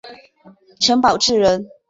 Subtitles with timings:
[0.79, 1.69] 陈宝炽人。